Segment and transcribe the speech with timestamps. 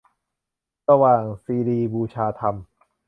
[0.87, 2.55] สว่างคีรีบูชาธรรม